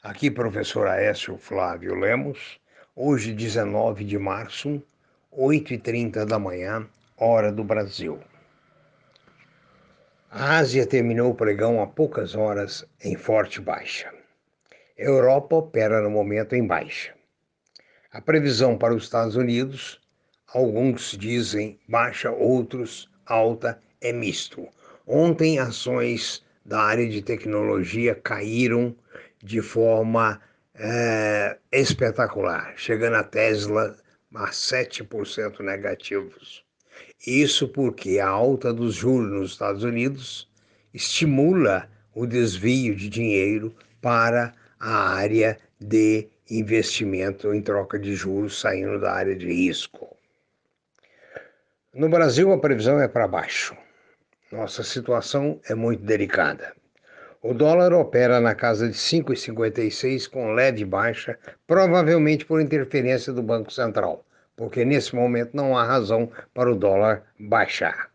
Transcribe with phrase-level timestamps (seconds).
[0.00, 2.60] Aqui, professor Aécio Flávio Lemos,
[2.94, 4.80] hoje, 19 de março,
[5.36, 8.20] 8h30 da manhã, hora do Brasil.
[10.30, 14.12] A Ásia terminou o pregão há poucas horas em forte baixa.
[14.96, 17.14] Europa opera no momento em baixa.
[18.12, 20.00] A previsão para os Estados Unidos,
[20.52, 24.68] alguns dizem baixa, outros alta, é misto.
[25.06, 28.94] Ontem, ações da área de tecnologia caíram
[29.42, 30.40] de forma
[30.74, 33.96] é, espetacular, chegando a Tesla
[34.34, 36.64] a 7% negativos.
[37.26, 40.50] Isso porque a alta dos juros nos Estados Unidos
[40.92, 49.00] estimula o desvio de dinheiro para a área de investimento em troca de juros saindo
[49.00, 50.16] da área de risco.
[51.94, 53.76] No Brasil, a previsão é para baixo.
[54.52, 56.74] Nossa situação é muito delicada.
[57.46, 63.70] O dólar opera na casa de 5,56 com leve baixa, provavelmente por interferência do Banco
[63.70, 64.24] Central,
[64.56, 68.08] porque nesse momento não há razão para o dólar baixar.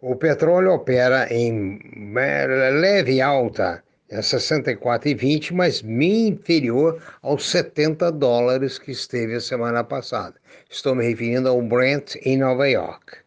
[0.00, 1.78] O petróleo opera em
[2.14, 10.36] leve alta é 64,20, mas bem inferior aos 70 dólares que esteve a semana passada.
[10.70, 13.18] Estou me referindo ao Brent em Nova York.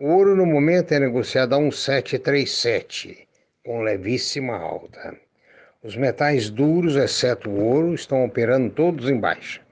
[0.00, 3.29] O ouro no momento é negociado a 1,737,
[3.64, 5.18] com levíssima alta.
[5.82, 9.62] Os metais duros, exceto o ouro, estão operando todos em baixa.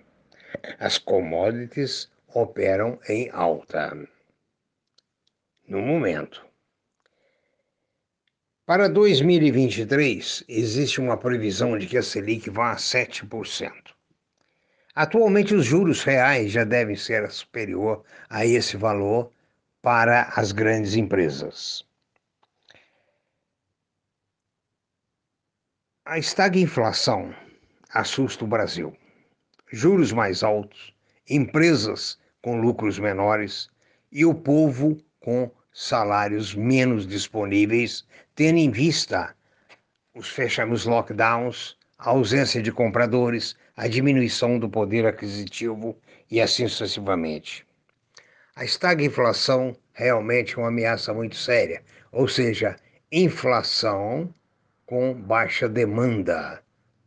[0.78, 3.96] As commodities operam em alta.
[5.66, 6.46] No momento.
[8.66, 13.72] Para 2023, existe uma previsão de que a Selic vá a 7%.
[14.94, 19.32] Atualmente, os juros reais já devem ser superior a esse valor
[19.80, 21.87] para as grandes empresas.
[26.10, 27.34] A estagflação
[27.92, 28.96] assusta o Brasil.
[29.70, 30.94] Juros mais altos,
[31.28, 33.68] empresas com lucros menores
[34.10, 39.36] e o povo com salários menos disponíveis, tendo em vista
[40.14, 45.94] os fechamentos lockdowns, a ausência de compradores, a diminuição do poder aquisitivo
[46.30, 47.66] e assim sucessivamente.
[48.56, 52.76] A estagflação realmente é uma ameaça muito séria, ou seja,
[53.12, 54.32] inflação
[54.88, 56.62] com baixa demanda,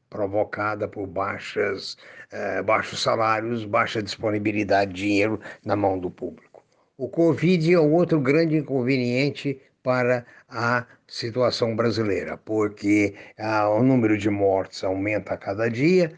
[0.08, 1.98] provocada por baixas,
[2.32, 6.64] eh, baixos salários, baixa disponibilidade de dinheiro na mão do público.
[6.96, 14.30] O Covid é outro grande inconveniente para a situação brasileira, porque ah, o número de
[14.30, 16.12] mortes aumenta a cada dia,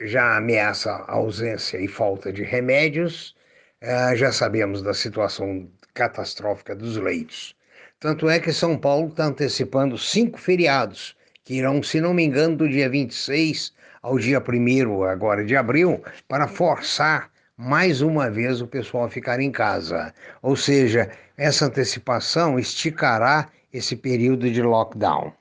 [0.00, 3.34] já ameaça a ausência e falta de remédios,
[3.82, 7.57] ah, já sabemos da situação catastrófica dos leitos.
[8.00, 12.56] Tanto é que São Paulo está antecipando cinco feriados, que irão, se não me engano,
[12.56, 13.72] do dia 26
[14.02, 19.50] ao dia 1 agora de abril, para forçar mais uma vez o pessoal ficar em
[19.50, 20.14] casa.
[20.40, 25.32] Ou seja, essa antecipação esticará esse período de lockdown.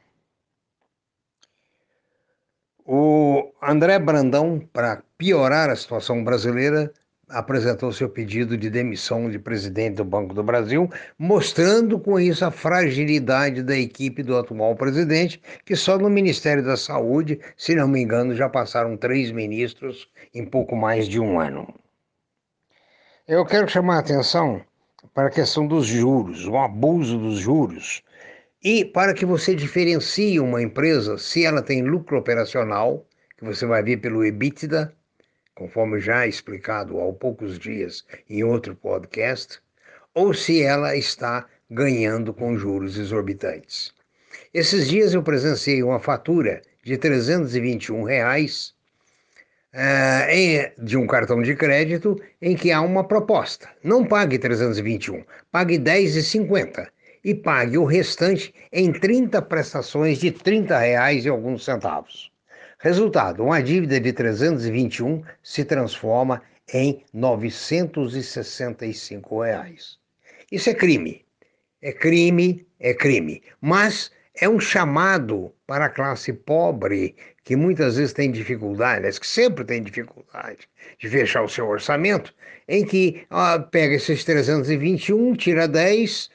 [2.84, 6.92] O André Brandão, para piorar a situação brasileira,
[7.30, 12.52] apresentou seu pedido de demissão de presidente do Banco do Brasil, mostrando com isso a
[12.52, 18.02] fragilidade da equipe do atual presidente, que só no Ministério da Saúde, se não me
[18.02, 21.68] engano, já passaram três ministros em pouco mais de um ano.
[23.28, 24.62] Eu quero chamar a atenção
[25.14, 28.04] para a questão dos juros, o abuso dos juros,
[28.64, 33.06] e para que você diferencie uma empresa se ela tem lucro operacional,
[33.38, 34.94] que você vai ver pelo EBITDA,
[35.58, 39.60] conforme já explicado há poucos dias em outro podcast,
[40.14, 43.92] ou se ela está ganhando com juros exorbitantes.
[44.54, 48.76] Esses dias eu presenciei uma fatura de 321 reais
[49.74, 53.68] é, de um cartão de crédito em que há uma proposta.
[53.84, 56.88] Não pague 321, pague 10,50
[57.24, 62.32] e pague o restante em 30 prestações de 30 reais e alguns centavos.
[62.88, 66.42] Resultado, uma dívida de 321 se transforma
[66.74, 69.98] em 965 reais.
[70.50, 71.26] Isso é crime.
[71.82, 73.44] É crime, é crime.
[73.60, 79.66] Mas é um chamado para a classe pobre, que muitas vezes tem dificuldade, que sempre
[79.66, 82.34] tem dificuldade de fechar o seu orçamento,
[82.70, 86.30] em que ó, pega esses 321, tira 10,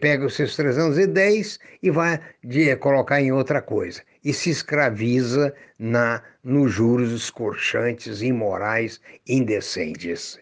[0.00, 4.02] pega os seus 310 e vai de, colocar em outra coisa.
[4.24, 10.38] E se escraviza na nos juros escorchantes, imorais, indecentes.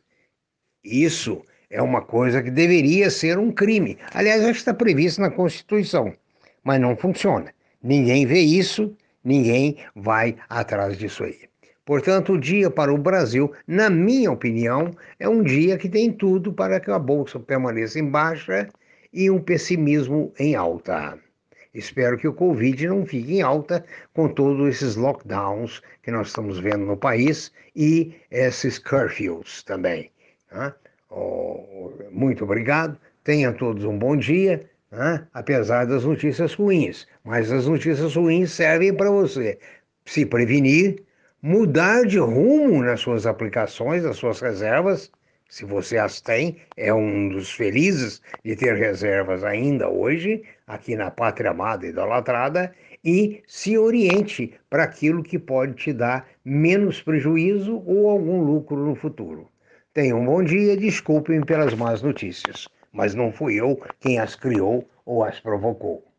[0.85, 3.99] Isso é uma coisa que deveria ser um crime.
[4.13, 6.13] Aliás, está previsto na Constituição,
[6.63, 7.53] mas não funciona.
[7.83, 11.41] Ninguém vê isso, ninguém vai atrás disso aí.
[11.85, 16.53] Portanto, o dia para o Brasil, na minha opinião, é um dia que tem tudo
[16.53, 18.69] para que a bolsa permaneça em baixa
[19.13, 21.19] e um pessimismo em alta.
[21.75, 26.59] Espero que o Covid não fique em alta com todos esses lockdowns que nós estamos
[26.59, 30.11] vendo no país e esses curfews também.
[30.53, 30.75] Né?
[32.11, 35.27] Muito obrigado, tenham todos um bom dia, né?
[35.33, 37.07] apesar das notícias ruins.
[37.25, 39.59] Mas as notícias ruins servem para você
[40.05, 41.03] se prevenir,
[41.41, 45.11] mudar de rumo nas suas aplicações, nas suas reservas.
[45.53, 51.11] Se você as tem, é um dos felizes de ter reservas ainda hoje, aqui na
[51.11, 57.83] pátria amada e idolatrada, e se oriente para aquilo que pode te dar menos prejuízo
[57.85, 59.47] ou algum lucro no futuro.
[59.93, 64.89] Tenham um bom dia, desculpem pelas más notícias, mas não fui eu quem as criou
[65.05, 66.12] ou as provocou.